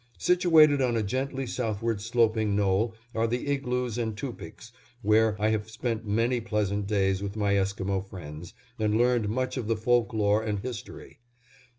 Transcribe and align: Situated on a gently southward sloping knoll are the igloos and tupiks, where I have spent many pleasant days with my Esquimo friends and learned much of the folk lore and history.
Situated 0.17 0.81
on 0.81 0.97
a 0.97 1.03
gently 1.03 1.45
southward 1.45 2.01
sloping 2.01 2.55
knoll 2.55 2.95
are 3.13 3.27
the 3.27 3.45
igloos 3.51 3.99
and 3.99 4.17
tupiks, 4.17 4.71
where 5.03 5.39
I 5.39 5.49
have 5.49 5.69
spent 5.69 6.07
many 6.07 6.41
pleasant 6.41 6.87
days 6.87 7.21
with 7.21 7.35
my 7.35 7.53
Esquimo 7.55 8.01
friends 8.01 8.55
and 8.79 8.97
learned 8.97 9.29
much 9.29 9.57
of 9.57 9.67
the 9.67 9.77
folk 9.77 10.11
lore 10.11 10.41
and 10.41 10.57
history. 10.61 11.19